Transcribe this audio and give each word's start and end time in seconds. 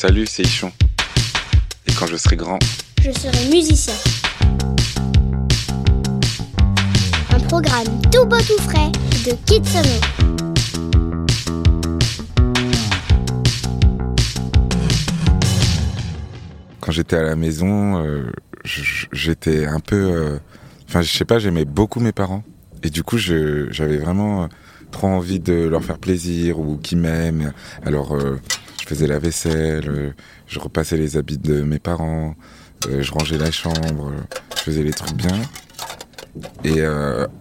Salut, 0.00 0.26
c'est 0.28 0.44
Ichon. 0.44 0.70
Et 1.88 1.92
quand 1.98 2.06
je 2.06 2.16
serai 2.16 2.36
grand, 2.36 2.60
je 3.02 3.10
serai 3.10 3.48
musicien. 3.50 3.94
Un 7.30 7.40
programme 7.48 8.00
tout 8.12 8.24
beau 8.26 8.38
tout 8.38 8.62
frais 8.62 8.92
de 9.26 9.32
Kitsono. 9.44 9.98
Quand 16.80 16.92
j'étais 16.92 17.16
à 17.16 17.22
la 17.22 17.34
maison, 17.34 18.04
euh, 18.04 18.30
j'étais 18.64 19.66
un 19.66 19.80
peu... 19.80 19.96
euh, 19.96 20.38
Enfin, 20.88 21.02
je 21.02 21.10
sais 21.12 21.24
pas, 21.26 21.38
j'aimais 21.38 21.64
beaucoup 21.66 21.98
mes 22.00 22.12
parents. 22.12 22.44
Et 22.82 22.88
du 22.90 23.02
coup, 23.02 23.18
je- 23.18 23.66
j'avais 23.70 23.98
vraiment 23.98 24.48
trop 24.90 25.08
envie 25.08 25.38
de 25.40 25.52
leur 25.52 25.84
faire 25.84 25.98
plaisir 25.98 26.58
ou 26.60 26.76
qu'ils 26.78 26.96
m'aiment. 26.98 27.52
Alors, 27.84 28.14
euh, 28.14 28.40
faisais 28.88 29.06
la 29.06 29.18
vaisselle, 29.18 29.88
euh, 29.88 30.10
je 30.46 30.58
repassais 30.58 30.96
les 30.96 31.16
habits 31.16 31.38
de 31.38 31.62
mes 31.62 31.78
parents, 31.78 32.34
euh, 32.88 33.02
je 33.02 33.12
rangeais 33.12 33.36
la 33.36 33.50
chambre, 33.50 34.08
euh, 34.08 34.36
je 34.56 34.62
faisais 34.62 34.82
les 34.82 34.92
trucs 34.92 35.14
bien. 35.14 35.40
Et 36.64 36.82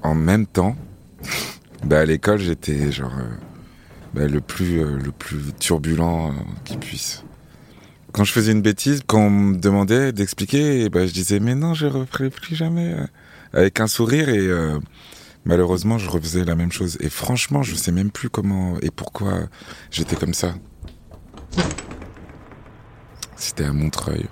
en 0.02 0.15
même 0.15 0.47
temps, 0.47 0.75
bah, 1.85 1.99
à 1.99 2.05
l'école, 2.05 2.39
j'étais 2.39 2.91
genre 2.91 3.13
bah, 4.13 4.27
le 4.27 4.41
plus 4.41 4.77
le 4.79 5.11
plus 5.11 5.53
turbulent 5.59 6.33
qui 6.65 6.77
puisse. 6.77 7.23
Quand 8.11 8.23
je 8.23 8.31
faisais 8.31 8.53
une 8.53 8.63
bêtise, 8.63 9.02
quand 9.05 9.19
on 9.19 9.29
me 9.29 9.57
demandait 9.57 10.13
d'expliquer, 10.13 10.89
ben, 10.89 11.05
je 11.05 11.13
disais 11.13 11.39
mais 11.39 11.53
non, 11.53 11.75
je 11.75 11.85
referai 11.85 12.31
plus 12.31 12.55
jamais, 12.55 12.95
avec 13.53 13.79
un 13.79 13.88
sourire 13.88 14.29
et 14.29 14.49
malheureusement, 15.45 15.99
je 15.99 16.09
refaisais 16.09 16.43
la 16.43 16.55
même 16.55 16.71
chose. 16.71 16.97
Et 16.99 17.09
franchement, 17.09 17.61
je 17.61 17.75
sais 17.75 17.91
même 17.91 18.09
plus 18.09 18.29
comment 18.29 18.79
et 18.81 18.89
pourquoi 18.89 19.47
j'étais 19.91 20.16
comme 20.16 20.33
ça. 20.33 20.55
C'était 23.36 23.66
à 23.66 23.73
Montreuil, 23.73 24.25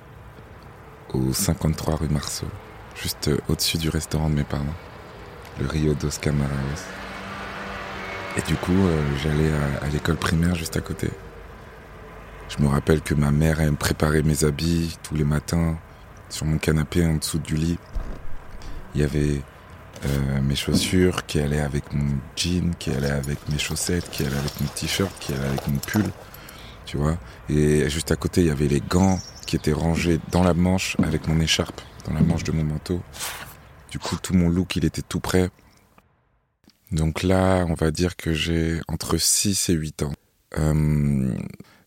au 1.13 1.33
53 1.33 1.95
rue 1.95 2.09
Marceau, 2.09 2.47
juste 2.95 3.29
au-dessus 3.47 3.77
du 3.77 3.89
restaurant 3.89 4.29
de 4.29 4.35
mes 4.35 4.43
parents, 4.43 4.65
le 5.59 5.67
Rio 5.67 5.93
dos 5.93 6.09
Camaraos. 6.21 6.83
Et 8.37 8.41
du 8.41 8.55
coup, 8.55 8.73
euh, 8.73 9.01
j'allais 9.23 9.51
à, 9.81 9.87
l'école 9.93 10.17
primaire 10.17 10.55
juste 10.55 10.75
à 10.75 10.81
côté. 10.81 11.09
Je 12.49 12.61
me 12.61 12.67
rappelle 12.67 13.01
que 13.01 13.13
ma 13.13 13.31
mère, 13.31 13.61
elle 13.61 13.71
me 13.71 13.77
préparait 13.77 14.23
mes 14.23 14.43
habits 14.43 14.97
tous 15.03 15.15
les 15.15 15.23
matins 15.23 15.77
sur 16.29 16.45
mon 16.45 16.57
canapé 16.57 17.05
en 17.05 17.15
dessous 17.15 17.39
du 17.39 17.55
lit. 17.55 17.79
Il 18.93 19.01
y 19.01 19.03
avait 19.03 19.41
euh, 20.05 20.41
mes 20.41 20.55
chaussures 20.55 21.25
qui 21.25 21.39
allaient 21.39 21.61
avec 21.61 21.93
mon 21.93 22.17
jean, 22.35 22.75
qui 22.77 22.91
allaient 22.91 23.09
avec 23.09 23.37
mes 23.49 23.57
chaussettes, 23.57 24.09
qui 24.11 24.23
allaient 24.23 24.37
avec 24.37 24.59
mon 24.59 24.67
t-shirt, 24.67 25.11
qui 25.19 25.33
allaient 25.33 25.47
avec 25.47 25.67
mon 25.67 25.77
pull, 25.77 26.03
tu 26.85 26.97
vois. 26.97 27.17
Et 27.49 27.89
juste 27.89 28.11
à 28.11 28.15
côté, 28.15 28.41
il 28.41 28.47
y 28.47 28.51
avait 28.51 28.67
les 28.67 28.81
gants 28.81 29.19
qui 29.45 29.55
étaient 29.55 29.73
rangés 29.73 30.19
dans 30.31 30.43
la 30.43 30.53
manche 30.53 30.95
avec 31.03 31.27
mon 31.27 31.39
écharpe, 31.39 31.81
dans 32.05 32.13
la 32.13 32.21
manche 32.21 32.43
de 32.43 32.51
mon 32.51 32.63
manteau. 32.63 33.01
Du 33.91 33.99
coup, 33.99 34.17
tout 34.21 34.33
mon 34.33 34.49
look, 34.49 34.75
il 34.75 34.85
était 34.85 35.01
tout 35.01 35.19
prêt. 35.19 35.49
Donc 36.91 37.23
là, 37.23 37.65
on 37.67 37.73
va 37.73 37.91
dire 37.91 38.15
que 38.15 38.33
j'ai 38.33 38.79
entre 38.87 39.17
6 39.17 39.69
et 39.69 39.73
8 39.73 40.03
ans. 40.03 40.13
Euh, 40.57 41.33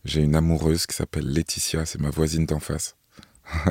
j'ai 0.05 0.23
une 0.23 0.35
amoureuse 0.35 0.87
qui 0.87 0.97
s'appelle 0.97 1.27
Laetitia, 1.27 1.87
c'est 1.87 2.01
ma 2.01 2.11
voisine 2.11 2.47
d'en 2.47 2.61
face. 2.61 2.97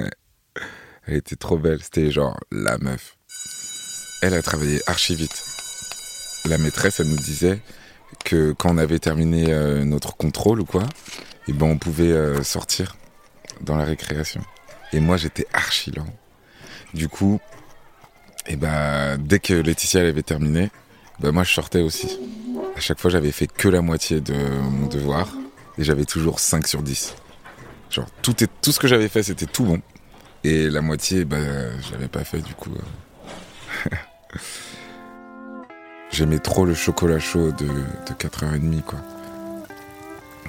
Elle 1.06 1.16
était 1.16 1.36
trop 1.36 1.58
belle, 1.58 1.82
c'était 1.82 2.12
genre 2.12 2.38
la 2.52 2.78
meuf. 2.78 3.18
Elle 4.22 4.34
a 4.34 4.42
travaillé 4.42 4.82
archi 4.88 5.16
vite. 5.16 5.44
La 6.46 6.58
maîtresse, 6.58 7.00
elle 7.00 7.08
nous 7.08 7.18
disait 7.18 7.62
que 8.24 8.52
quand 8.54 8.74
on 8.74 8.78
avait 8.78 9.00
terminé 9.00 9.54
euh, 9.54 9.84
notre 9.84 10.16
contrôle 10.16 10.62
ou 10.62 10.66
quoi, 10.66 10.84
et 11.48 11.54
ben 11.54 11.66
on 11.66 11.78
pouvait 11.78 12.12
euh, 12.12 12.44
sortir 12.44 12.96
dans 13.62 13.76
la 13.78 13.86
récréation. 13.86 14.42
Et 14.94 15.00
moi, 15.00 15.18
j'étais 15.18 15.48
archi 15.54 15.92
lent. 15.92 16.08
Du 16.94 17.10
coup, 17.10 17.40
et 18.48 18.56
ben 18.56 19.18
dès 19.18 19.40
que 19.40 19.54
Laetitia 19.54 20.02
avait 20.02 20.24
terminé, 20.24 20.72
ben 21.20 21.32
moi 21.32 21.44
je 21.44 21.54
sortais 21.54 21.82
aussi. 21.82 22.20
À 22.76 22.80
chaque 22.80 23.00
fois, 23.00 23.12
j'avais 23.12 23.32
fait 23.32 23.48
que 23.48 23.68
la 23.68 23.82
moitié 23.82 24.22
de 24.22 24.34
mon 24.34 24.88
devoir 24.88 25.30
et 25.78 25.84
j'avais 25.84 26.06
toujours 26.06 26.40
5 26.40 26.68
sur 26.68 26.82
10. 26.82 27.16
Genre 27.90 28.08
tout, 28.22 28.44
est, 28.44 28.50
tout 28.62 28.72
ce 28.72 28.80
que 28.80 28.88
j'avais 28.88 29.10
fait, 29.10 29.24
c'était 29.24 29.46
tout 29.46 29.64
bon. 29.64 29.82
Et 30.44 30.70
la 30.70 30.82
moitié, 30.82 31.26
ben, 31.26 31.72
je 31.82 31.92
l'avais 31.92 32.08
pas 32.08 32.24
fait 32.24 32.40
du 32.40 32.54
coup. 32.54 32.72
J'aimais 36.12 36.40
trop 36.40 36.66
le 36.66 36.74
chocolat 36.74 37.20
chaud 37.20 37.52
de, 37.52 37.68
de 37.68 38.14
4h30 38.18 38.82
quoi. 38.82 39.00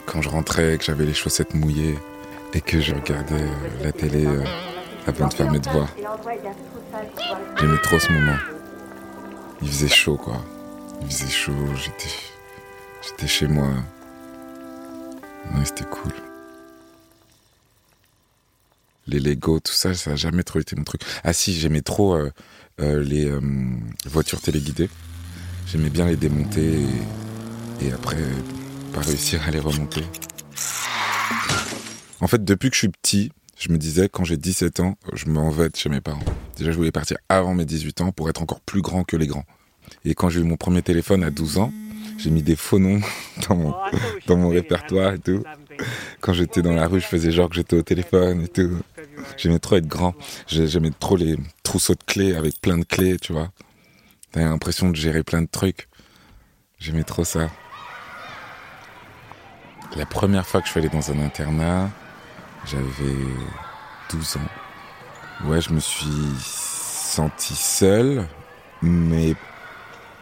Quand 0.07 0.23
je 0.23 0.29
rentrais, 0.29 0.79
que 0.79 0.85
j'avais 0.85 1.05
les 1.05 1.15
chaussettes 1.15 1.55
mouillées 1.55 1.99
et 2.55 2.61
que 2.61 2.81
je 2.81 2.95
regardais 2.95 3.43
euh, 3.43 3.85
la 3.85 3.93
télé 3.93 4.25
euh, 4.25 4.43
avant 5.07 5.29
de 5.29 5.35
faire 5.35 5.51
mes 5.51 5.59
devoirs. 5.59 5.89
J'aimais 7.59 7.79
trop 7.83 7.99
ce 7.99 8.11
moment. 8.13 8.37
Il 9.61 9.69
faisait 9.69 9.89
chaud 9.89 10.17
quoi. 10.17 10.43
Il 11.03 11.11
faisait 11.11 11.29
chaud, 11.31 11.53
j'étais 11.75 12.15
j'étais 13.03 13.27
chez 13.27 13.49
moi. 13.49 13.69
Ouais, 15.55 15.65
c'était 15.65 15.85
cool. 15.85 16.13
Les 19.07 19.21
Lego, 19.21 19.59
tout 19.61 19.73
ça, 19.73 19.95
ça 19.95 20.13
a 20.13 20.17
jamais 20.17 20.43
trop 20.43 20.61
été 20.61 20.77
mon 20.77 20.85
truc. 20.85 21.03
Ah 21.25 21.33
si, 21.33 21.55
j'aimais 21.55 21.81
trop 21.81 22.15
euh, 22.15 22.31
les 22.79 23.31
voitures 24.07 24.41
téléguidées. 24.41 24.91
J'aimais 25.71 25.91
bien 25.91 26.06
les 26.06 26.17
démonter 26.17 26.81
et, 27.83 27.93
après 27.93 28.17
pas 28.93 29.01
réussir 29.01 29.41
à 29.47 29.51
les 29.51 29.61
remonter. 29.61 30.03
En 32.21 32.27
fait, 32.27 32.45
depuis 32.45 32.71
que 32.71 32.75
je 32.75 32.81
suis 32.81 32.89
petit, 32.89 33.31
je 33.59 33.71
me 33.71 33.77
disais 33.79 34.09
quand 34.09 34.25
j'ai 34.25 34.37
17 34.37 34.81
ans, 34.81 34.95
je 35.12 35.27
m'en 35.27 35.51
vais 35.51 35.69
chez 35.75 35.89
mes 35.89 36.01
parents. 36.01 36.25
Déjà, 36.56 36.73
je 36.73 36.77
voulais 36.77 36.91
partir 36.91 37.19
avant 37.29 37.55
mes 37.55 37.65
18 37.65 38.01
ans 38.01 38.12
pour 38.12 38.29
être 38.31 38.43
encore 38.43 38.61
plus 38.61 38.81
grand 38.83 39.05
que 39.05 39.17
les 39.17 39.27
grands. 39.27 39.45
Et 40.05 40.15
quand 40.15 40.29
j'ai 40.29 40.41
eu 40.41 40.45
mon 40.45 40.56
premier 40.56 40.83
téléphone 40.83 41.23
à 41.23 41.31
12 41.31 41.59
ans, 41.59 41.73
j'ai 42.17 42.31
mis 42.31 42.43
des 42.43 42.56
faux 42.56 42.79
noms 42.79 43.00
dans 43.49 43.55
mon, 43.56 43.75
dans 44.27 44.37
mon 44.37 44.49
répertoire 44.49 45.12
et 45.15 45.19
tout. 45.19 45.43
Quand 46.21 46.33
j'étais 46.33 46.62
dans 46.62 46.73
la 46.75 46.87
rue, 46.89 47.00
je 47.00 47.06
faisais 47.06 47.31
genre 47.31 47.49
que 47.49 47.55
j'étais 47.55 47.77
au 47.77 47.83
téléphone 47.83 48.43
et 48.43 48.49
tout. 48.49 48.79
J'aimais 49.37 49.59
trop 49.61 49.77
être 49.77 49.87
grand. 49.87 50.15
J'ai- 50.49 50.67
J'aimais 50.67 50.91
trop 50.99 51.17
les 51.17 51.37
trousseaux 51.62 51.95
de 51.95 52.03
clés 52.05 52.35
avec 52.35 52.61
plein 52.61 52.79
de 52.79 52.85
clés, 52.85 53.19
tu 53.19 53.33
vois. 53.33 53.53
T'avais 54.33 54.47
l'impression 54.47 54.91
de 54.91 54.97
gérer 54.97 55.22
plein 55.22 55.43
de 55.43 55.49
trucs. 55.49 55.89
J'aimais 56.78 57.05
trop 57.05 57.25
ça. 57.25 57.49
La 59.97 60.06
première 60.06 60.47
fois 60.47 60.61
que 60.61 60.66
je 60.66 60.72
suis 60.72 60.81
allé 60.81 60.89
dans 60.91 61.11
un 61.11 61.19
internat, 61.21 61.91
j'avais 62.67 63.17
12 64.11 64.37
ans. 64.37 65.47
Ouais, 65.49 65.61
je 65.61 65.72
me 65.72 65.81
suis 65.81 66.34
senti 66.41 67.55
seul, 67.55 68.27
mais 68.83 69.34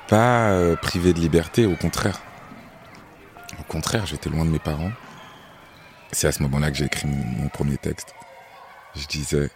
pas 0.09 0.51
euh, 0.51 0.77
privé 0.77 1.13
de 1.13 1.19
liberté, 1.19 1.67
au 1.67 1.75
contraire. 1.75 2.21
Au 3.59 3.65
contraire, 3.65 4.07
j'étais 4.07 4.31
loin 4.31 4.45
de 4.45 4.51
mes 4.51 4.61
parents. 4.61 4.93
C'est 6.13 6.29
à 6.29 6.33
ce 6.33 6.43
moment-là 6.45 6.71
que 6.71 6.77
j'ai 6.77 6.85
écrit 6.85 7.09
mon 7.09 7.49
premier 7.49 7.77
texte. 7.77 8.15
Je 8.95 9.07
disais 9.07 9.51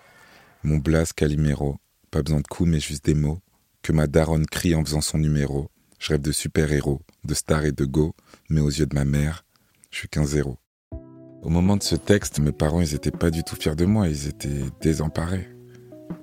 Mon 0.65 0.79
Blas 0.79 1.13
Calimero, 1.15 1.79
pas 2.11 2.23
besoin 2.23 2.41
de 2.41 2.47
coups, 2.47 2.69
mais 2.69 2.81
juste 2.81 3.05
des 3.05 3.15
mots. 3.15 3.41
Que 3.83 3.93
ma 3.93 4.07
daronne 4.07 4.47
crie 4.47 4.75
en 4.75 4.85
faisant 4.85 5.01
son 5.01 5.19
numéro. 5.19 5.71
Je 5.99 6.11
rêve 6.11 6.21
de 6.21 6.33
super-héros, 6.33 7.03
de 7.25 7.35
stars 7.35 7.65
et 7.65 7.73
de 7.73 7.85
go, 7.85 8.15
mais 8.49 8.61
aux 8.61 8.71
yeux 8.71 8.87
de 8.87 8.95
ma 8.95 9.05
mère, 9.05 9.45
je 9.91 9.99
suis 9.99 10.09
qu'un 10.09 10.25
zéro. 10.25 10.57
Au 11.43 11.49
moment 11.49 11.77
de 11.77 11.83
ce 11.83 11.95
texte, 11.95 12.39
mes 12.39 12.53
parents, 12.53 12.81
ils 12.81 12.95
étaient 12.95 13.11
pas 13.11 13.31
du 13.31 13.45
tout 13.45 13.57
fiers 13.57 13.75
de 13.75 13.85
moi, 13.85 14.09
ils 14.09 14.29
étaient 14.29 14.65
désemparés. 14.81 15.49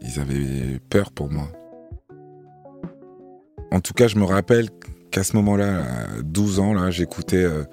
Ils 0.01 0.19
avaient 0.19 0.79
peur 0.89 1.11
pour 1.11 1.31
moi. 1.31 1.51
En 3.71 3.81
tout 3.81 3.93
cas, 3.93 4.07
je 4.07 4.17
me 4.17 4.23
rappelle 4.23 4.69
qu'à 5.11 5.23
ce 5.23 5.35
moment-là, 5.35 5.83
à 5.83 6.21
12 6.21 6.59
ans, 6.59 6.73
là, 6.73 6.89
j'écoutais 6.91 7.43
euh, 7.43 7.63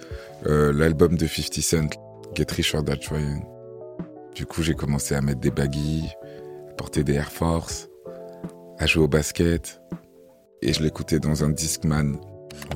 euh, 0.47 0.73
l'album 0.73 1.17
de 1.17 1.27
50 1.27 1.61
Cent, 1.61 1.91
Get 2.35 2.47
Rich 2.51 2.75
or 2.75 2.83
Die 2.83 2.99
Trying. 2.99 3.45
Du 4.35 4.47
coup, 4.47 4.63
j'ai 4.63 4.75
commencé 4.75 5.15
à 5.15 5.21
mettre 5.21 5.41
des 5.41 5.51
baggies, 5.51 6.09
à 6.71 6.75
porter 6.75 7.05
des 7.05 7.15
Air 7.15 7.31
Force, 7.31 7.89
à 8.79 8.87
jouer 8.87 9.05
au 9.05 9.09
basket. 9.09 9.81
Et 10.63 10.73
je 10.73 10.83
l'écoutais 10.83 11.21
dans 11.21 11.45
un 11.45 11.51
Discman. 11.51 12.17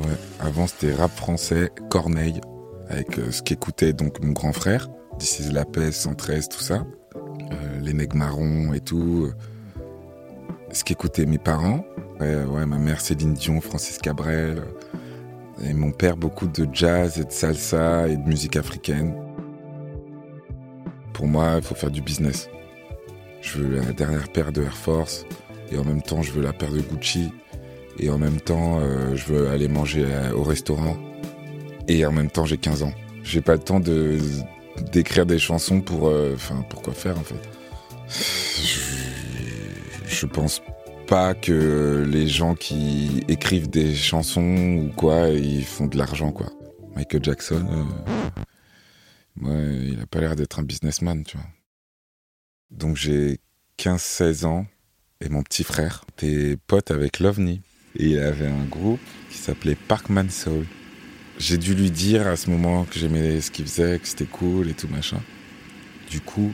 Ouais, 0.01 0.17
avant, 0.41 0.67
c'était 0.67 0.95
rap 0.95 1.11
français, 1.11 1.71
Corneille, 1.91 2.41
avec 2.89 3.19
euh, 3.19 3.31
ce 3.31 3.43
qu'écoutait 3.43 3.93
donc 3.93 4.23
mon 4.23 4.33
grand 4.33 4.53
frère, 4.53 4.89
is 5.21 5.51
La 5.53 5.65
Paix, 5.65 5.93
113, 5.93 6.49
tout 6.49 6.61
ça. 6.61 6.85
Euh, 7.17 7.81
les 7.81 7.95
marrons 8.15 8.73
et 8.75 8.81
tout. 8.81 9.31
Ce 10.73 10.85
qu'écoutaient 10.85 11.27
mes 11.27 11.39
parents. 11.39 11.85
Ouais, 12.21 12.67
ma 12.67 12.79
mère 12.79 13.01
Céline 13.01 13.35
Dion, 13.35 13.61
Francis 13.61 13.99
Cabrel. 13.99 14.63
Et 15.65 15.73
mon 15.73 15.91
père, 15.91 16.17
beaucoup 16.17 16.47
de 16.47 16.69
jazz 16.73 17.19
et 17.19 17.25
de 17.25 17.33
salsa 17.33 18.09
et 18.09 18.17
de 18.17 18.29
musique 18.29 18.57
africaine. 18.57 19.15
Pour 21.13 21.27
moi, 21.27 21.55
il 21.57 21.63
faut 21.63 21.75
faire 21.75 21.91
du 21.91 22.01
business. 22.01 22.49
Je 23.41 23.59
veux 23.59 23.77
la 23.77 23.93
dernière 23.93 24.29
paire 24.29 24.53
de 24.53 24.63
Air 24.63 24.77
Force 24.77 25.25
et 25.71 25.79
en 25.79 25.85
même 25.85 26.03
temps, 26.03 26.23
je 26.23 26.33
veux 26.33 26.43
la 26.43 26.53
paire 26.53 26.73
de 26.73 26.81
Gucci 26.81 27.31
et 27.99 28.11
en 28.11 28.19
même 28.19 28.41
temps, 28.41 28.81
euh, 28.81 29.15
je 29.17 29.33
veux 29.33 29.49
aller 29.49 29.69
manger 29.69 30.05
euh, 30.07 30.33
au 30.33 30.43
restaurant 30.43 30.97
et 31.89 32.05
en 32.07 32.13
même 32.13 32.31
temps, 32.31 32.45
j'ai 32.45 32.59
15 32.59 32.83
ans. 32.83 32.93
J'ai 33.23 33.41
pas 33.41 33.55
le 33.55 33.61
temps 33.61 33.81
de 33.81 34.19
d'écrire 34.93 35.27
des 35.27 35.41
chansons 35.41 35.81
pour, 35.81 36.07
euh, 36.09 36.35
enfin, 36.35 36.65
quoi 36.83 36.93
faire 36.93 37.19
en 37.19 37.23
fait. 37.25 37.41
Je, 38.09 38.81
je 40.07 40.27
pense 40.27 40.63
pas 41.09 41.35
que 41.35 42.07
les 42.09 42.29
gens 42.29 42.55
qui 42.55 43.25
écrivent 43.29 43.69
des 43.69 43.95
chansons 43.95 44.85
ou 44.85 44.93
quoi, 44.95 45.31
ils 45.31 45.65
font 45.65 45.87
de 45.87 45.99
l'argent 45.99 46.31
quoi. 46.31 46.47
Michael 46.95 47.25
Jackson, 47.25 47.87
ouais, 49.43 49.79
il 49.83 50.01
a 50.01 50.07
pas 50.07 50.21
l'air 50.21 50.37
d'être 50.37 50.59
un 50.59 50.63
businessman, 50.63 51.25
tu 51.25 51.37
vois. 51.37 51.47
Donc 52.71 52.97
j'ai 52.97 53.41
15-16 53.79 54.45
ans 54.45 54.67
et 55.21 55.29
mon 55.29 55.43
petit 55.43 55.65
frère 55.65 56.05
était 56.13 56.57
pote 56.67 56.91
avec 56.91 57.21
l'OVNI. 57.21 57.61
Et 57.97 58.11
il 58.11 58.19
avait 58.19 58.47
un 58.47 58.65
groupe 58.65 59.01
qui 59.31 59.39
s'appelait 59.39 59.75
Parkman 59.75 60.31
Soul. 60.31 60.65
J'ai 61.39 61.59
dû 61.59 61.75
lui 61.75 61.91
dire 61.91 62.27
à 62.27 62.37
ce 62.37 62.51
moment 62.51 62.85
que 62.85 62.99
j'aimais 62.99 63.41
ce 63.41 63.51
qu'il 63.51 63.67
faisait, 63.67 63.99
que 63.99 64.07
c'était 64.07 64.27
cool 64.27 64.69
et 64.69 64.75
tout 64.75 64.89
machin. 64.89 65.21
Du 66.11 66.21
coup, 66.21 66.53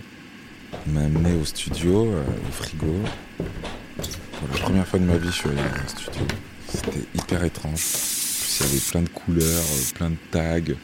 il 0.87 0.93
m'a 0.93 1.02
amené 1.02 1.34
au 1.34 1.44
studio, 1.44 2.06
euh, 2.06 2.22
au 2.22 2.52
frigo. 2.52 2.94
Pour 3.37 4.49
la 4.52 4.58
première 4.58 4.87
fois 4.87 4.99
de 4.99 5.05
ma 5.05 5.16
vie, 5.16 5.28
je 5.28 5.32
suis 5.32 5.49
allé 5.49 5.58
dans 5.58 5.84
un 5.84 5.88
studio. 5.88 6.26
C'était 6.69 7.06
hyper 7.14 7.44
étrange. 7.44 7.81
Il 8.61 8.66
y 8.66 8.69
avait 8.69 8.78
plein 8.90 9.02
de 9.02 9.08
couleurs, 9.08 9.44
euh, 9.46 9.94
plein 9.94 10.11
de 10.11 10.16
tags. 10.31 10.75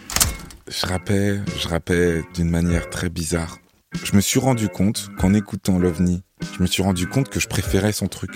Je 0.69 0.87
rappais, 0.87 1.41
je 1.59 1.69
rappais 1.69 2.23
d'une 2.35 2.51
manière 2.51 2.89
très 2.91 3.09
bizarre. 3.09 3.59
Je 4.05 4.15
me 4.15 4.21
suis 4.21 4.39
rendu 4.39 4.69
compte 4.69 5.11
qu'en 5.19 5.35
écoutant 5.35 5.79
l'OVNI, 5.79 6.23
je 6.55 6.63
me 6.63 6.67
suis 6.67 6.83
rendu 6.83 7.07
compte 7.07 7.29
que 7.29 7.41
je 7.41 7.49
préférais 7.49 7.93
son 7.93 8.09
truc. 8.09 8.31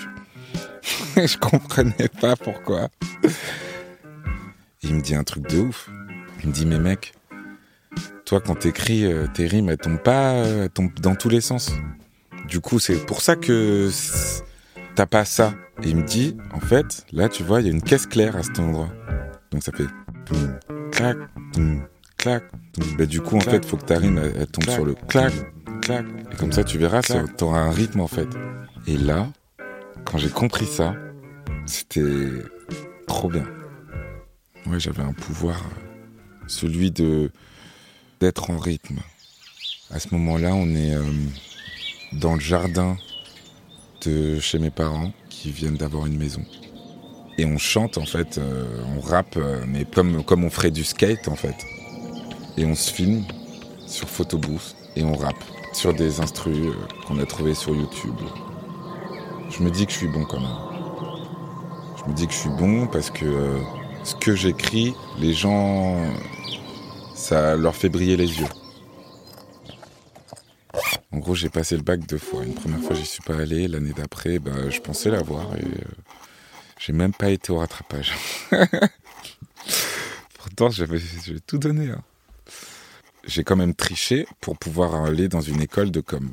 je 1.15 1.37
comprenais 1.37 2.09
pas 2.21 2.35
pourquoi. 2.35 2.89
Il 4.83 4.95
me 4.95 5.01
dit 5.01 5.15
un 5.15 5.23
truc 5.23 5.47
de 5.49 5.59
ouf. 5.59 5.89
Il 6.41 6.49
me 6.49 6.53
dit, 6.53 6.65
mais 6.65 6.79
mec, 6.79 7.13
toi 8.25 8.41
quand 8.41 8.55
t'écris, 8.55 9.05
euh, 9.05 9.27
tes 9.33 9.47
rimes, 9.47 9.69
elles 9.69 9.77
tombent 9.77 10.03
pas, 10.03 10.33
elles 10.33 10.69
tombent 10.69 10.99
dans 10.99 11.15
tous 11.15 11.29
les 11.29 11.41
sens. 11.41 11.71
Du 12.47 12.59
coup, 12.59 12.79
c'est 12.79 13.05
pour 13.05 13.21
ça 13.21 13.35
que 13.35 13.89
t'as 14.95 15.07
pas 15.07 15.25
ça. 15.25 15.53
Et 15.83 15.89
il 15.89 15.97
me 15.97 16.03
dit, 16.03 16.37
en 16.53 16.59
fait, 16.59 17.05
là, 17.11 17.29
tu 17.29 17.43
vois, 17.43 17.61
il 17.61 17.67
y 17.67 17.69
a 17.69 17.73
une 17.73 17.81
caisse 17.81 18.05
claire 18.05 18.35
à 18.35 18.43
cet 18.43 18.59
endroit. 18.59 18.89
Donc 19.51 19.63
ça 19.63 19.71
fait 19.71 19.87
clac. 22.25 22.43
Bah, 22.97 23.05
du 23.05 23.21
coup, 23.21 23.37
en 23.37 23.41
fait, 23.41 23.63
faut 23.65 23.77
que 23.77 23.85
ta 23.85 23.99
rime, 23.99 24.17
elle, 24.17 24.33
elle 24.39 24.47
tombe 24.47 24.67
sur 24.69 24.83
le 24.83 24.95
clac, 24.95 25.31
clac. 25.81 26.05
Et 26.31 26.35
comme 26.37 26.51
ça, 26.51 26.63
tu 26.63 26.79
verras, 26.79 27.01
t'auras 27.37 27.59
un 27.59 27.71
rythme, 27.71 27.99
en 27.99 28.07
fait. 28.07 28.27
Et 28.87 28.97
là, 28.97 29.27
quand 30.05 30.17
j'ai 30.17 30.29
compris 30.29 30.65
ça, 30.65 30.95
c'était 31.67 32.29
trop 33.07 33.29
bien. 33.29 33.45
Ouais, 34.65 34.79
j'avais 34.79 35.03
un 35.03 35.13
pouvoir, 35.13 35.57
euh, 35.57 36.45
celui 36.47 36.89
de 36.89 37.31
d'être 38.19 38.49
en 38.49 38.57
rythme. 38.57 38.99
À 39.91 39.99
ce 39.99 40.07
moment-là, 40.13 40.55
on 40.55 40.67
est 40.69 40.95
euh, 40.95 41.03
dans 42.13 42.33
le 42.33 42.39
jardin 42.39 42.97
de 44.03 44.39
chez 44.39 44.57
mes 44.57 44.71
parents 44.71 45.11
qui 45.29 45.51
viennent 45.51 45.77
d'avoir 45.77 46.07
une 46.07 46.17
maison. 46.17 46.43
Et 47.37 47.45
on 47.45 47.57
chante 47.57 47.97
en 47.97 48.05
fait, 48.05 48.37
euh, 48.37 48.81
on 48.97 49.01
rappe, 49.01 49.37
mais 49.67 49.85
comme, 49.85 50.23
comme 50.23 50.43
on 50.43 50.49
ferait 50.49 50.71
du 50.71 50.83
skate 50.83 51.27
en 51.27 51.35
fait. 51.35 51.55
Et 52.57 52.65
on 52.65 52.75
se 52.75 52.91
filme 52.91 53.23
sur 53.87 54.07
photobooth 54.09 54.75
et 54.95 55.03
on 55.03 55.13
rappe 55.15 55.43
sur 55.73 55.93
des 55.93 56.21
instrus 56.21 56.55
euh, 56.67 56.73
qu'on 57.05 57.19
a 57.19 57.25
trouvés 57.25 57.53
sur 57.53 57.75
YouTube. 57.75 58.15
Je 59.49 59.61
me 59.61 59.69
dis 59.69 59.85
que 59.85 59.91
je 59.91 59.97
suis 59.97 60.07
bon 60.07 60.23
quand 60.25 60.39
même. 60.39 60.57
Je 61.97 62.09
me 62.09 62.15
dis 62.15 62.27
que 62.27 62.33
je 62.33 62.37
suis 62.39 62.49
bon 62.49 62.87
parce 62.87 63.09
que 63.09 63.25
euh, 63.25 63.59
ce 64.03 64.15
que 64.15 64.35
j'écris, 64.35 64.93
les 65.19 65.33
gens, 65.33 65.97
ça 67.13 67.55
leur 67.55 67.75
fait 67.75 67.89
briller 67.89 68.15
les 68.17 68.39
yeux. 68.39 68.47
En 71.11 71.19
gros, 71.19 71.35
j'ai 71.35 71.49
passé 71.49 71.75
le 71.75 71.81
bac 71.83 72.05
deux 72.07 72.17
fois. 72.17 72.43
Une 72.43 72.53
première 72.53 72.81
fois, 72.81 72.95
j'y 72.95 73.05
suis 73.05 73.21
pas 73.23 73.37
allé. 73.37 73.67
L'année 73.67 73.93
d'après, 73.93 74.39
bah, 74.39 74.69
je 74.69 74.79
pensais 74.79 75.09
l'avoir 75.09 75.55
et 75.55 75.63
euh, 75.63 75.85
j'ai 76.77 76.93
même 76.93 77.13
pas 77.13 77.29
été 77.29 77.51
au 77.51 77.57
rattrapage. 77.57 78.13
Pourtant, 80.37 80.69
j'avais 80.69 80.99
tout 81.47 81.57
donné. 81.57 81.89
hein. 81.89 82.01
J'ai 83.25 83.43
quand 83.43 83.55
même 83.55 83.73
triché 83.73 84.27
pour 84.39 84.57
pouvoir 84.57 84.95
aller 85.03 85.27
dans 85.27 85.41
une 85.41 85.61
école 85.61 85.91
de 85.91 86.01
com. 86.01 86.29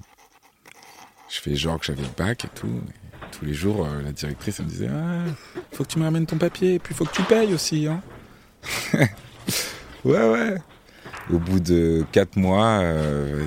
Je 1.29 1.41
fais 1.41 1.57
genre 1.57 1.79
que 1.79 1.87
j'avais 1.87 2.03
le 2.03 2.09
bac 2.17 2.45
et 2.45 2.49
tout. 2.49 2.81
Tous 3.31 3.45
les 3.47 3.55
jours, 3.55 3.87
euh, 3.87 4.03
la 4.03 4.13
directrice 4.13 4.61
elle 4.61 4.67
me 4.67 4.71
disait 4.71 4.89
ah, 4.93 5.25
faut 5.73 5.85
que 5.85 5.89
tu 5.89 5.99
me 5.99 6.05
ramènes 6.05 6.27
ton 6.27 6.37
papier, 6.37 6.75
et 6.75 6.79
puis 6.79 6.95
faut 6.95 7.07
que 7.07 7.15
tu 7.15 7.23
payes 7.23 7.55
aussi. 7.55 7.87
Hein. 7.87 8.03
ouais, 10.05 10.31
ouais. 10.31 10.57
Au 11.33 11.39
bout 11.39 11.61
de 11.61 12.05
quatre 12.13 12.37
mois, 12.37 12.81
euh, 12.83 13.47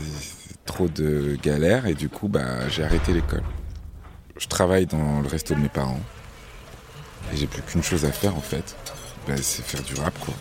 trop 0.65 0.87
de 0.87 1.37
galères 1.43 1.85
et 1.85 1.93
du 1.93 2.09
coup, 2.09 2.27
bah, 2.27 2.67
j'ai 2.69 2.83
arrêté 2.83 3.13
l'école. 3.13 3.43
Je 4.37 4.47
travaille 4.47 4.87
dans 4.87 5.21
le 5.21 5.27
resto 5.27 5.53
de 5.53 5.59
mes 5.59 5.69
parents 5.69 6.01
et 7.31 7.37
j'ai 7.37 7.47
plus 7.47 7.61
qu'une 7.61 7.83
chose 7.83 8.05
à 8.05 8.11
faire 8.11 8.35
en 8.35 8.41
fait, 8.41 8.75
Bah, 9.27 9.35
c'est 9.37 9.63
faire 9.63 9.83
du 9.83 9.93
rap 9.95 10.17
quoi. 10.19 10.33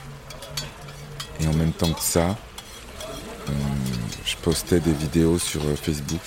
Et 1.40 1.46
en 1.46 1.52
même 1.52 1.72
temps 1.72 1.92
que 1.92 2.00
ça, 2.00 2.36
je 4.24 4.36
postais 4.36 4.80
des 4.80 4.92
vidéos 4.92 5.38
sur 5.38 5.62
euh, 5.64 5.76
Facebook 5.76 6.20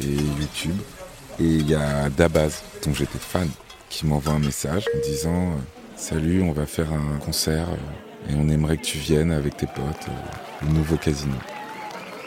et 0.00 0.12
YouTube. 0.12 0.76
Et 1.40 1.44
il 1.44 1.68
y 1.68 1.74
a 1.74 2.10
Dabaz, 2.10 2.62
dont 2.84 2.92
j'étais 2.92 3.18
fan, 3.18 3.48
qui 3.88 4.06
m'envoie 4.06 4.34
un 4.34 4.38
message 4.38 4.84
en 4.94 4.98
disant 5.00 5.52
euh, 5.52 5.56
Salut, 5.96 6.42
on 6.42 6.52
va 6.52 6.66
faire 6.66 6.92
un 6.92 7.18
concert 7.18 7.68
euh, 7.68 8.30
et 8.30 8.34
on 8.34 8.48
aimerait 8.48 8.76
que 8.76 8.84
tu 8.84 8.98
viennes 8.98 9.30
avec 9.30 9.56
tes 9.56 9.66
potes 9.66 10.08
euh, 10.08 10.66
au 10.66 10.72
nouveau 10.72 10.96
casino. 10.96 11.34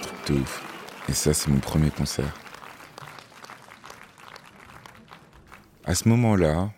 Truc 0.01 0.27
de 0.27 0.41
ouf. 0.41 0.63
Et 1.09 1.13
ça, 1.13 1.33
c'est 1.33 1.49
mon 1.49 1.59
premier 1.59 1.89
concert. 1.89 2.33
À 5.85 5.95
ce 5.95 6.07
moment-là, 6.09 6.71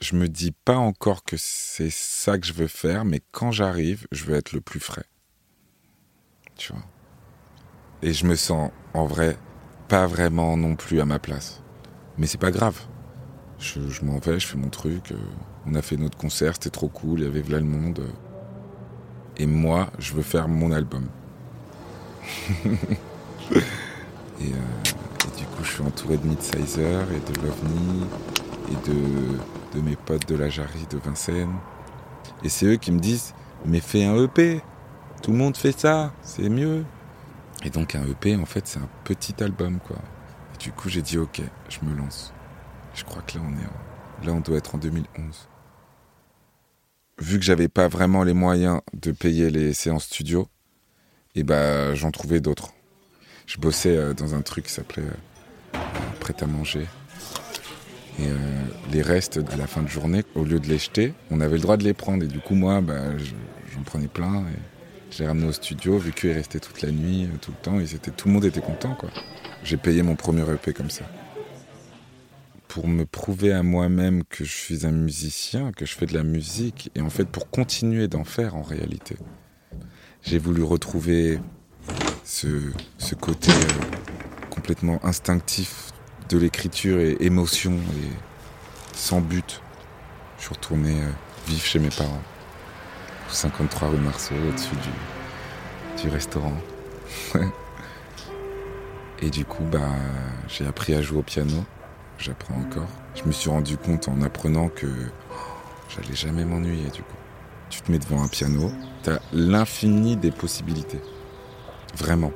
je 0.00 0.16
me 0.16 0.28
dis 0.28 0.52
pas 0.52 0.76
encore 0.76 1.24
que 1.24 1.36
c'est 1.36 1.90
ça 1.90 2.38
que 2.38 2.46
je 2.46 2.52
veux 2.52 2.68
faire, 2.68 3.04
mais 3.04 3.20
quand 3.32 3.50
j'arrive, 3.50 4.06
je 4.12 4.24
veux 4.24 4.36
être 4.36 4.52
le 4.52 4.60
plus 4.60 4.80
frais. 4.80 5.04
Et 8.02 8.12
je 8.12 8.26
me 8.26 8.36
sens, 8.36 8.70
en 8.94 9.06
vrai, 9.06 9.36
pas 9.88 10.06
vraiment 10.06 10.56
non 10.56 10.76
plus 10.76 11.00
à 11.00 11.04
ma 11.04 11.18
place. 11.18 11.62
Mais 12.16 12.26
c'est 12.26 12.38
pas 12.38 12.50
grave. 12.50 12.78
Je, 13.58 13.80
m'en 14.04 14.18
vais, 14.18 14.38
je 14.38 14.46
fais 14.46 14.56
mon 14.56 14.68
truc. 14.68 15.12
euh, 15.12 15.16
on 15.66 15.74
a 15.74 15.82
fait 15.82 15.96
notre 15.96 16.16
concert, 16.16 16.54
c'était 16.54 16.70
trop 16.70 16.88
cool, 16.88 17.20
il 17.20 17.24
y 17.24 17.28
avait 17.28 17.42
V'là 17.42 17.58
le 17.58 17.66
monde. 17.66 18.00
Et 19.36 19.46
moi, 19.46 19.90
je 19.98 20.14
veux 20.14 20.22
faire 20.22 20.48
mon 20.48 20.70
album. 20.72 21.06
et, 22.64 22.68
euh, 22.68 22.84
et 24.40 25.38
du 25.38 25.44
coup, 25.46 25.64
je 25.64 25.72
suis 25.72 25.82
entouré 25.82 26.16
de 26.16 26.26
Midsizer 26.26 27.02
et 27.12 27.32
de 27.32 27.40
l'OVNI 27.40 28.06
et 28.70 28.90
de, 28.90 29.78
de 29.78 29.84
mes 29.84 29.96
potes 29.96 30.28
de 30.28 30.36
la 30.36 30.48
Jarry 30.48 30.86
de 30.90 30.98
Vincennes. 30.98 31.56
Et 32.44 32.48
c'est 32.48 32.66
eux 32.66 32.76
qui 32.76 32.92
me 32.92 33.00
disent 33.00 33.34
Mais 33.64 33.80
fais 33.80 34.04
un 34.04 34.16
EP 34.22 34.62
Tout 35.22 35.32
le 35.32 35.36
monde 35.38 35.56
fait 35.56 35.78
ça, 35.78 36.12
c'est 36.22 36.48
mieux. 36.48 36.84
Et 37.64 37.70
donc, 37.70 37.94
un 37.94 38.04
EP, 38.06 38.36
en 38.36 38.46
fait, 38.46 38.66
c'est 38.66 38.78
un 38.78 38.88
petit 39.04 39.42
album, 39.42 39.78
quoi. 39.80 39.96
Et 40.54 40.58
du 40.58 40.72
coup, 40.72 40.88
j'ai 40.88 41.02
dit 41.02 41.18
Ok, 41.18 41.42
je 41.68 41.78
me 41.84 41.94
lance. 41.96 42.32
Je 42.94 43.04
crois 43.04 43.22
que 43.22 43.36
là, 43.36 43.44
on 43.44 43.52
est 43.52 43.66
en- 43.66 44.26
là, 44.26 44.32
on 44.32 44.40
doit 44.40 44.58
être 44.58 44.74
en 44.74 44.78
2011. 44.78 45.48
Vu 47.20 47.38
que 47.38 47.44
j'avais 47.44 47.68
pas 47.68 47.88
vraiment 47.88 48.22
les 48.22 48.32
moyens 48.32 48.80
de 48.94 49.10
payer 49.10 49.50
les 49.50 49.74
séances 49.74 50.04
studio, 50.04 50.48
et 51.34 51.42
bah, 51.42 51.94
j'en 51.94 52.10
trouvais 52.12 52.40
d'autres. 52.40 52.72
Je 53.46 53.58
bossais 53.58 53.96
euh, 53.96 54.14
dans 54.14 54.34
un 54.34 54.42
truc 54.42 54.66
qui 54.66 54.72
s'appelait 54.72 55.02
euh, 55.02 55.78
Prêt 56.20 56.34
à 56.40 56.46
manger. 56.46 56.86
Et 58.20 58.26
euh, 58.26 58.36
les 58.92 59.02
restes 59.02 59.40
à 59.52 59.56
la 59.56 59.66
fin 59.66 59.82
de 59.82 59.88
journée, 59.88 60.24
au 60.34 60.44
lieu 60.44 60.58
de 60.60 60.66
les 60.68 60.78
jeter, 60.78 61.14
on 61.30 61.40
avait 61.40 61.56
le 61.56 61.62
droit 61.62 61.76
de 61.76 61.84
les 61.84 61.94
prendre. 61.94 62.24
Et 62.24 62.28
du 62.28 62.40
coup, 62.40 62.54
moi, 62.54 62.80
bah, 62.80 63.16
je- 63.18 63.34
j'en 63.74 63.82
prenais 63.82 64.08
plein. 64.08 64.44
Je 65.10 65.20
les 65.20 65.26
ramenais 65.26 65.46
au 65.46 65.52
studio, 65.52 65.98
vu 65.98 66.12
qu'ils 66.12 66.32
restaient 66.32 66.60
toute 66.60 66.82
la 66.82 66.90
nuit, 66.90 67.24
euh, 67.24 67.36
tout 67.40 67.52
le 67.52 67.62
temps. 67.62 68.10
Tout 68.16 68.28
le 68.28 68.34
monde 68.34 68.44
était 68.44 68.60
content. 68.60 68.96
J'ai 69.64 69.76
payé 69.76 70.02
mon 70.02 70.16
premier 70.16 70.42
EP 70.42 70.72
comme 70.72 70.90
ça. 70.90 71.04
Pour 72.68 72.86
me 72.86 73.06
prouver 73.06 73.52
à 73.52 73.62
moi-même 73.62 74.24
que 74.24 74.44
je 74.44 74.52
suis 74.52 74.86
un 74.86 74.90
musicien, 74.90 75.72
que 75.72 75.86
je 75.86 75.94
fais 75.94 76.06
de 76.06 76.14
la 76.14 76.22
musique, 76.22 76.90
et 76.94 77.00
en 77.00 77.10
fait 77.10 77.24
pour 77.24 77.48
continuer 77.50 78.08
d'en 78.08 78.24
faire 78.24 78.54
en 78.56 78.62
réalité. 78.62 79.16
J'ai 80.22 80.38
voulu 80.38 80.62
retrouver 80.62 81.40
ce, 82.24 82.70
ce 82.98 83.14
côté 83.14 83.50
euh, 83.50 84.48
complètement 84.50 85.00
instinctif 85.04 85.92
de 86.28 86.36
l'écriture 86.36 87.00
et 87.00 87.16
émotion 87.20 87.72
et 87.72 88.12
sans 88.94 89.20
but. 89.20 89.62
Je 90.36 90.44
suis 90.44 90.54
retourné 90.54 91.02
euh, 91.02 91.10
vivre 91.46 91.64
chez 91.64 91.78
mes 91.78 91.88
parents, 91.88 92.22
53 93.28 93.88
rue 93.88 93.98
Marceau, 93.98 94.34
au-dessus 94.48 94.74
du, 96.02 96.08
restaurant. 96.08 96.56
et 99.22 99.30
du 99.30 99.44
coup, 99.44 99.64
bah, 99.64 99.90
j'ai 100.48 100.66
appris 100.66 100.94
à 100.94 101.02
jouer 101.02 101.18
au 101.18 101.22
piano. 101.22 101.64
J'apprends 102.18 102.54
encore. 102.54 102.88
Je 103.14 103.24
me 103.24 103.32
suis 103.32 103.50
rendu 103.50 103.76
compte 103.76 104.08
en 104.08 104.22
apprenant 104.22 104.68
que 104.68 104.86
oh, 104.86 105.34
j'allais 105.88 106.14
jamais 106.14 106.44
m'ennuyer 106.44 106.88
du 106.90 107.02
coup. 107.02 107.16
Tu 107.70 107.82
te 107.82 107.92
mets 107.92 107.98
devant 107.98 108.22
un 108.22 108.28
piano, 108.28 108.72
t'as 109.02 109.18
l'infini 109.32 110.16
des 110.16 110.30
possibilités. 110.30 111.00
Vraiment. 111.96 112.32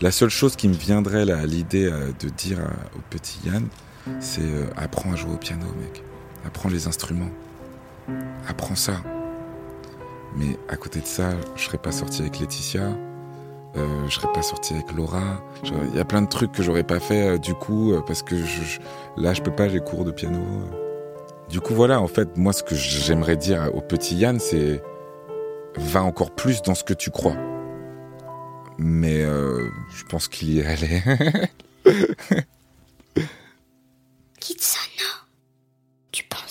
La 0.00 0.10
seule 0.10 0.30
chose 0.30 0.56
qui 0.56 0.68
me 0.68 0.74
viendrait 0.74 1.30
à 1.30 1.46
l'idée 1.46 1.86
euh, 1.86 2.12
de 2.20 2.28
dire 2.28 2.58
au 2.96 3.00
petit 3.10 3.40
Yann, 3.44 3.68
c'est 4.20 4.42
euh, 4.42 4.66
apprends 4.76 5.12
à 5.12 5.16
jouer 5.16 5.32
au 5.32 5.36
piano, 5.36 5.66
mec. 5.80 6.02
Apprends 6.46 6.68
les 6.68 6.86
instruments. 6.86 7.30
Apprends 8.48 8.76
ça. 8.76 9.02
Mais 10.36 10.58
à 10.68 10.76
côté 10.76 11.00
de 11.00 11.06
ça, 11.06 11.30
je 11.56 11.62
serais 11.64 11.78
pas 11.78 11.92
sorti 11.92 12.22
avec 12.22 12.38
Laetitia, 12.38 12.90
euh, 13.76 14.08
je 14.08 14.14
serais 14.14 14.32
pas 14.32 14.42
sorti 14.42 14.74
avec 14.74 14.92
Laura. 14.92 15.42
Il 15.64 15.96
y 15.96 16.00
a 16.00 16.04
plein 16.04 16.22
de 16.22 16.28
trucs 16.28 16.52
que 16.52 16.62
j'aurais 16.62 16.84
pas 16.84 17.00
fait 17.00 17.28
euh, 17.28 17.38
du 17.38 17.54
coup 17.54 17.92
euh, 17.92 18.00
parce 18.06 18.22
que 18.22 18.36
je, 18.36 18.62
je, 18.62 18.78
là 19.16 19.34
je 19.34 19.42
peux 19.42 19.50
pas, 19.54 19.68
j'ai 19.68 19.80
cours 19.80 20.04
de 20.04 20.10
piano. 20.10 20.40
Du 21.48 21.60
coup 21.60 21.74
voilà, 21.74 22.00
en 22.00 22.08
fait, 22.08 22.36
moi 22.36 22.52
ce 22.52 22.62
que 22.62 22.74
j'aimerais 22.74 23.36
dire 23.36 23.70
au 23.74 23.80
petit 23.80 24.16
Yann, 24.16 24.38
c'est 24.38 24.82
va 25.76 26.02
encore 26.02 26.30
plus 26.30 26.62
dans 26.62 26.74
ce 26.74 26.84
que 26.84 26.94
tu 26.94 27.10
crois. 27.10 27.36
Mais 28.78 29.22
euh, 29.22 29.68
je 29.94 30.04
pense 30.04 30.28
qu'il 30.28 30.50
y 30.50 30.60
est 30.60 30.66
allé. 30.66 31.02
Kitsana, 34.40 35.26
tu 36.12 36.24
penses 36.24 36.47